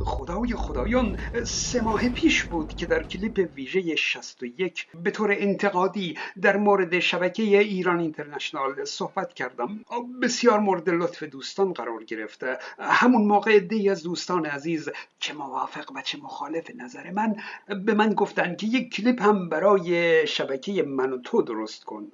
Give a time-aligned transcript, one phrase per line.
[0.00, 6.56] خدای خدایان سه ماه پیش بود که در کلیپ ویژه 61 به طور انتقادی در
[6.56, 9.84] مورد شبکه ایران اینترنشنال صحبت کردم.
[10.22, 14.88] بسیار مورد لطف دوستان قرار گرفته همون موقع دی از دوستان عزیز
[15.18, 17.36] چه موافق و چه مخالف نظر من
[17.84, 22.12] به من گفتن که یک کلیپ هم برای شبکه من و تو درست کن.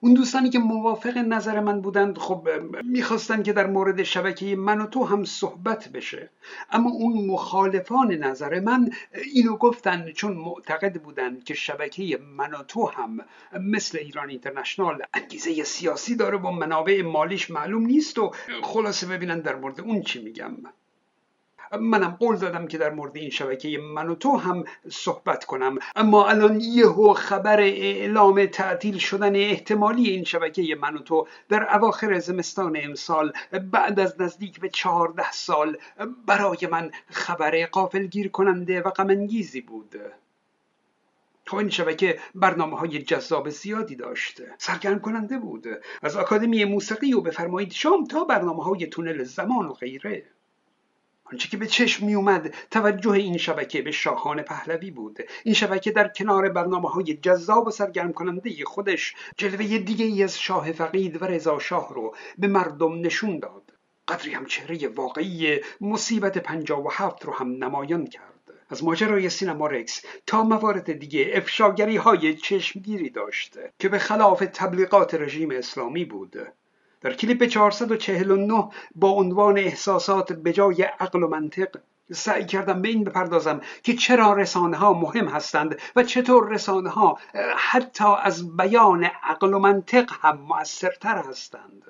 [0.00, 2.48] اون دوستانی که موافق نظر من بودند خب
[2.84, 6.30] می‌خواستن که در مورد شبکه من و تو هم صحبت بشه.
[6.70, 8.90] اما اون مخالفان نظر من
[9.32, 13.18] اینو گفتن چون معتقد بودند که شبکه من و تو هم
[13.60, 19.56] مثل ایران اینترنشنال انگیزه سیاسی داره و منابع مالیش معلوم نیست و خلاصه ببینن در
[19.56, 20.56] مورد اون چی میگم.
[21.80, 25.78] منم قول دادم که در مورد این شبکه من و تو هم صحبت کنم.
[25.96, 32.18] اما الان یهو خبر اعلام تعطیل شدن احتمالی این شبکه من و تو در اواخر
[32.18, 33.32] زمستان امسال
[33.72, 35.76] بعد از نزدیک به چهارده سال
[36.26, 39.96] برای من خبر قافلگیر کننده و غمانگیزی بود.
[41.46, 45.66] خب این شبکه برنامه های جذاب زیادی داشته سرگرم کننده بود.
[46.02, 50.24] از آکادمی موسیقی و بفرمایید شام تا برنامه های تونل زمان و غیره.
[51.32, 55.18] آنچه که به چشم می اومد توجه این شبکه به شاهان پهلوی بود.
[55.44, 60.38] این شبکه در کنار برنامه های جذاب و سرگرم کننده خودش جلوه دیگه ای از
[60.38, 63.72] شاه فقید و رضا شاه رو به مردم نشون داد.
[64.08, 68.52] قدری هم چهره واقعی مصیبت پنجاه و هفت رو هم نمایان کرد.
[68.70, 75.14] از ماجرای سینما رکس تا موارد دیگه افشاگری های چشمگیری داشته که به خلاف تبلیغات
[75.14, 76.36] رژیم اسلامی بود.
[77.00, 81.76] در کلیپ 449 با عنوان احساسات به جای عقل و منطق
[82.12, 87.18] سعی کردم به این بپردازم که چرا رسانه ها مهم هستند و چطور رسانه ها
[87.56, 91.82] حتی از بیان عقل و منطق هم مؤثرتر هستند.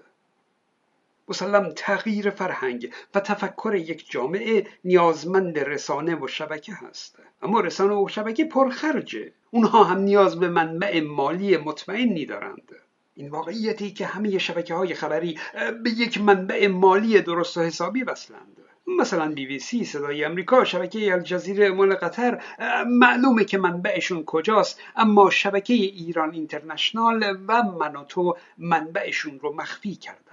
[1.28, 7.18] مسلم تغییر فرهنگ و تفکر یک جامعه نیازمند رسانه و شبکه هست.
[7.42, 9.32] اما رسانه و شبکه پرخرجه.
[9.50, 12.72] اونها هم نیاز به منبع مالی مطمئنی دارند.
[13.18, 15.38] این واقعیتی که همه شبکه های خبری
[15.84, 18.56] به یک منبع مالی درست و حسابی وصلند
[18.98, 22.42] مثلا بی بی سی صدای امریکا شبکه الجزیره مال قطر
[22.86, 30.27] معلومه که منبعشون کجاست اما شبکه ایران اینترنشنال و منوتو منبعشون رو مخفی کرد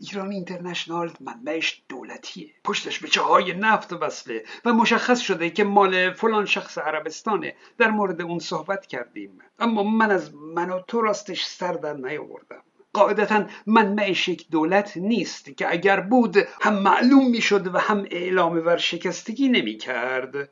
[0.00, 2.50] ایران اینترنشنال منبعش دولتیه.
[2.64, 7.54] پشتش به چاهای نفت وصله و مشخص شده که مال فلان شخص عربستانه.
[7.78, 9.38] در مورد اون صحبت کردیم.
[9.58, 12.62] اما من از من و تو راستش سر در نیاوردم.
[12.92, 19.48] قاعدتا منبعش یک دولت نیست که اگر بود هم معلوم می‌شد و هم اعلام ورشکستگی
[19.48, 20.50] نمی‌کرد.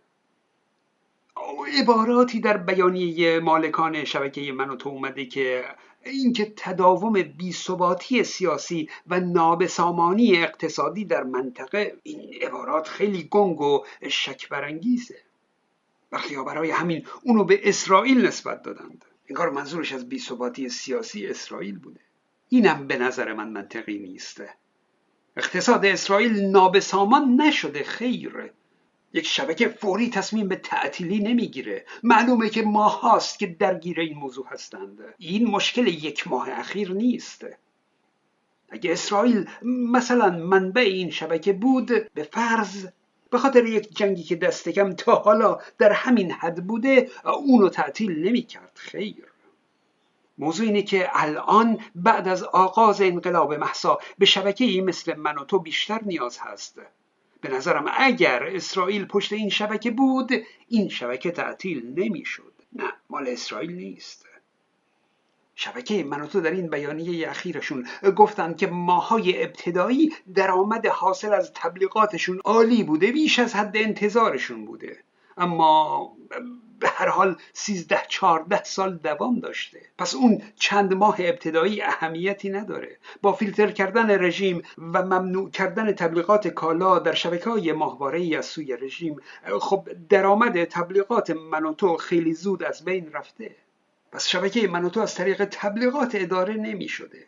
[1.81, 5.65] عباراتی در بیانیه مالکان شبکه من و تو اومده که
[6.11, 14.49] اینکه تداوم بیثباتی سیاسی و نابسامانی اقتصادی در منطقه این عبارات خیلی گنگ و شک
[14.49, 15.29] برانگیزه
[16.11, 19.05] برخی برای همین اونو به اسرائیل نسبت دادند.
[19.29, 22.01] انگار منظورش از بیثباتی سیاسی اسرائیل بوده.
[22.49, 24.51] اینم به نظر من منطقی نیسته.
[25.37, 28.53] اقتصاد اسرائیل نابسامان نشده خیر.
[29.13, 31.85] یک شبکه فوری تصمیم به تعطیلی نمی‌گیره.
[32.03, 34.99] معلومه که ماه هاست که درگیر این موضوع هستند.
[35.19, 37.47] این مشکل یک ماه اخیر نیست.
[38.71, 39.51] اگه اسرائیل
[39.93, 42.87] مثلا منبع این شبکه بود به فرض
[43.31, 48.27] به خاطر یک جنگی که دست کم تا حالا در همین حد بوده اونو تعطیل
[48.27, 48.73] نمی‌کرد.
[48.75, 49.25] خیر.
[50.39, 55.59] موضوع اینه که الان بعد از آغاز انقلاب محسا به شبکه مثل من و تو
[55.59, 56.81] بیشتر نیاز هست.
[57.41, 60.31] به نظرم اگر اسرائیل پشت این شبکه بود
[60.69, 62.53] این شبکه تعطیل نمی‌شد.
[62.73, 64.25] نه مال اسرائیل نیست.
[65.55, 72.41] شبکه من تو در این بیانیه اخیرشون گفتند که ماهای ابتدایی درآمد حاصل از تبلیغاتشون
[72.45, 74.99] عالی بوده بیش از حد انتظارشون بوده.
[75.37, 76.17] اما
[76.81, 79.81] به هر حال سیزده چهارده سال دوام داشته.
[79.99, 82.99] پس اون چند ماه ابتدایی اهمیتی نداره.
[83.23, 88.47] با فیلتر کردن رژیم و ممنوع کردن تبلیغات کالا در شبکه های ماهواره ای از
[88.47, 89.17] سوی رژیم
[89.61, 93.57] خب درآمد تبلیغات منوتو خیلی زود از بین رفته.
[94.13, 97.27] پس شبکه منوتو از طریق تبلیغات اداره نمی شده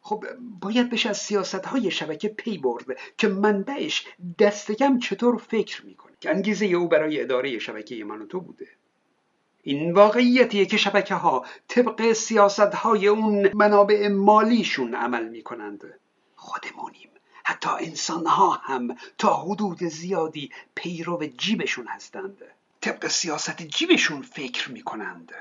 [0.00, 0.24] خب
[0.60, 4.06] باید بشه از سیاست های شبکه پی برده که منبعش
[4.38, 6.07] دستکم چطور فکر می‌کنه.
[6.20, 8.68] که انگیزه او برای اداره شبکه من و تو بوده.
[9.62, 16.00] این واقعیتیه که شبکه ها طبق سیاست های اون منابع مالیشون عمل می‌کنند.
[16.36, 17.08] خودمونیم.
[17.44, 22.42] حتی انسان ها هم تا حدود زیادی پیرو جیبشون هستند.
[22.80, 25.32] طبق سیاست جیبشون فکر می‌کنند.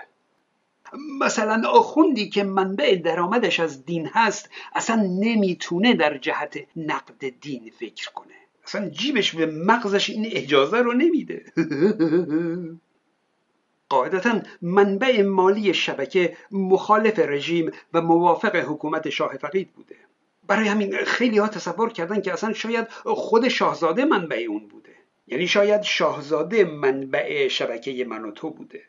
[1.20, 8.12] مثلا آخوندی که منبع درآمدش از دین هست اصلا نمی‌تونه در جهت نقد دین فکر
[8.12, 8.47] کنه.
[8.68, 11.46] اصلا جیبش به مغزش این اجازه رو نمیده.
[13.90, 19.96] قاعدتا منبع مالی شبکه مخالف رژیم و موافق حکومت شاه فقید بوده.
[20.48, 24.96] برای همین خیلی ها تصور کردن که اصلا شاید خود شاهزاده منبع اون بوده.
[25.28, 28.84] یعنی شاید شاهزاده منبع شبکه من و تو بوده.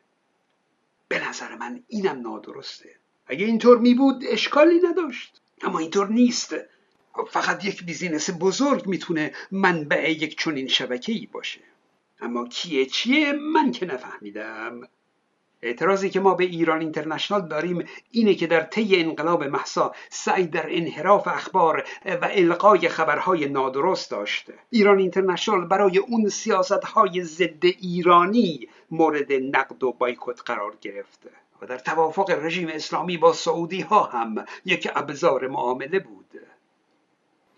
[1.08, 2.90] به نظر من اینم نادرسته.
[3.26, 5.40] اگه اینطور می بود اشکالی نداشت.
[5.62, 6.54] اما اینطور نیست.
[7.24, 11.60] فقط یک business بزرگ می‌تونه منبع یک چنین شبکه ای باشه.
[12.20, 14.88] اما کیه چیه من که نفهمیدم.
[15.62, 20.66] اعتراضی که ما به ایران اینترنشنال داریم اینه که در طی انقلاب مهسا سعی در
[20.68, 24.54] انحراف اخبار و القای خبرهای نادرست داشته.
[24.70, 31.30] ایران اینترنشنال برای اون سیاستهای ضد ایرانی مورد نقد و بایکوت قرار گرفته.
[31.62, 36.40] و در توافق رژیم اسلامی با سعودی ها هم یک ابزار معامله بود.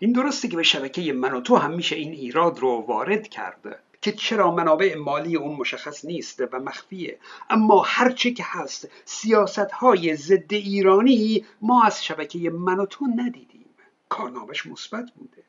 [0.03, 3.79] این درسته که به شبکه من و تو هم میشه این ایراد رو وارد کرده
[4.01, 7.19] که چرا منابع مالی اون مشخص نیست و مخفیه.
[7.49, 13.65] اما هرچه که هست سیاست های ضد ایرانی ما از شبکه من و تو ندیدیم.
[14.09, 15.43] کارنامش مثبت بوده.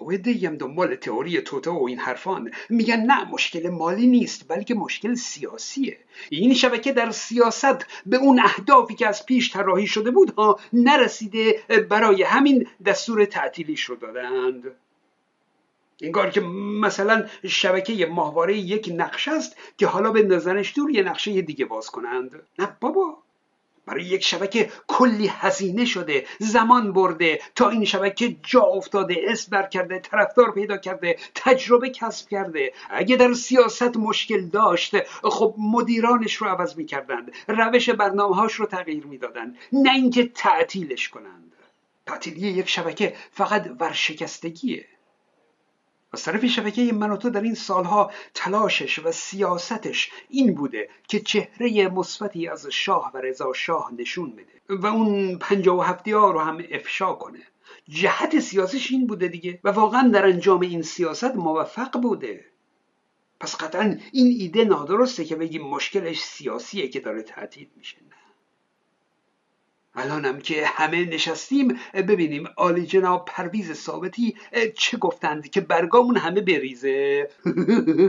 [0.00, 2.50] و هم دنبال تئوری توته و این حرفان.
[2.68, 5.98] میگن نه مشکل مالی نیست بلکه مشکل سیاسیه.
[6.30, 11.62] این شبکه در سیاست به اون اهدافی که از پیش طراحی شده بود ها نرسیده
[11.90, 14.64] برای همین دستور تعطیلیش رو دادند.
[16.02, 16.40] انگار که
[16.80, 21.90] مثلا شبکه ماهواره یک نقشه است که حالا به نظرش دور یه نقشه دیگه باز
[21.90, 22.42] کنند.
[22.58, 23.18] نه بابا.
[23.86, 27.40] برای یک شبکه کلی هزینه شده زمان برده.
[27.54, 32.72] تا این شبکه جا افتاده اسم بر کرده طرفدار پیدا کرده تجربه کسب کرده.
[32.90, 37.32] اگه در سیاست مشکل داشت خب مدیرانش رو عوض می‌کردند.
[37.48, 39.56] روش برنامه هاش رو تغییر می‌دادند.
[39.72, 41.52] نه اینکه تعطیلش کنند.
[42.06, 44.84] تعطیلی یک شبکه فقط ورشکستگیه.
[46.12, 52.48] از طرف شبکه من در این سالها تلاشش و سیاستش این بوده که چهره مثبتی
[52.48, 56.64] از شاه و رضا شاه نشون بده و اون پنجاه و هفتی ها رو هم
[56.70, 57.38] افشا کنه.
[57.88, 62.44] جهت سیاسیش این بوده دیگه و واقعا در انجام این سیاست موفق بوده.
[63.40, 67.96] پس قطعا این ایده نادرسته که بگیم مشکلش سیاسیه که داره تهدید میشه.
[69.94, 74.36] الانم که همه نشستیم ببینیم آلی جناب پرویز ثابتی
[74.74, 77.28] چه گفتند که برگامون همه بریزه.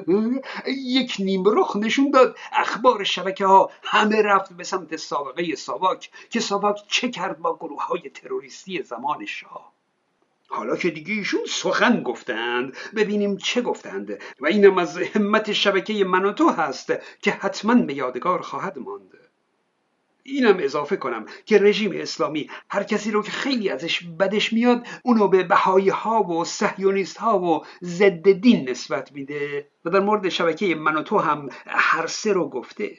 [1.02, 6.40] یک نیم رخ نشون داد اخبار شبکه ها همه رفت به سمت سابقه ساواک که
[6.40, 9.74] ساواک چه کرد با گروه های تروریستی زمان شاه.
[10.48, 14.22] حالا که دیگه ایشون سخن گفتند ببینیم چه گفتند.
[14.40, 19.33] و اینم از همت شبکه من و تو هست که حتما به یادگار خواهد ماند.
[20.24, 25.28] اینم اضافه کنم که رژیم اسلامی هر کسی رو که خیلی ازش بدش میاد اونو
[25.28, 30.76] به بهایی ها و سهیونیست ها و ضد دین نسبت میده و در مورد شبکه
[30.76, 32.98] من و تو هم هر سه رو گفته.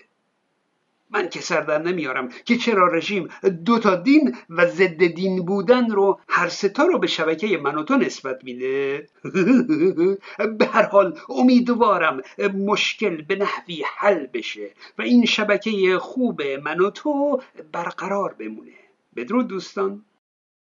[1.10, 3.28] من که سردر نمیارم که چرا رژیم
[3.64, 7.82] دو تا دین و ضد دین بودن رو هر ستا رو به شبکه من و
[7.82, 9.08] تو نسبت میده؟
[10.58, 12.20] به هر حال امیدوارم
[12.54, 17.40] مشکل به نحوی حل بشه و این شبکه خوب من تو
[17.72, 18.70] برقرار بمونه.
[19.16, 20.04] بدرود دوستان.